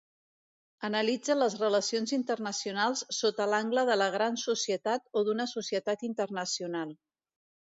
Analitza 0.87 1.33
les 1.41 1.57
relacions 1.63 2.13
internacionals 2.17 3.03
sota 3.17 3.47
l'angle 3.53 3.83
de 3.91 3.99
la 4.03 4.09
Gran 4.17 4.41
Societat 4.47 5.07
o 5.21 5.25
d'una 5.29 5.49
societat 5.53 6.07
internacional. 6.13 6.99